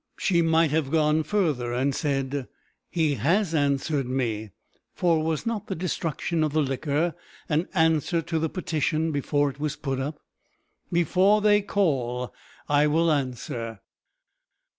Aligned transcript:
She 0.17 0.41
might 0.41 0.71
have 0.71 0.89
gone 0.89 1.21
further 1.21 1.71
and 1.73 1.93
said, 1.93 2.47
"He 2.89 3.13
has 3.13 3.53
answered 3.53 4.07
me," 4.07 4.49
for 4.95 5.21
was 5.23 5.45
not 5.45 5.67
the 5.67 5.75
destruction 5.75 6.43
of 6.43 6.53
the 6.53 6.63
liquor 6.63 7.13
an 7.47 7.67
answer 7.75 8.19
to 8.23 8.39
the 8.39 8.49
petition 8.49 9.11
before 9.11 9.51
it 9.51 9.59
was 9.59 9.75
put 9.75 9.99
up? 9.99 10.19
"Before 10.91 11.39
they 11.39 11.61
call 11.61 12.33
I 12.67 12.87
will 12.87 13.11
answer." 13.11 13.81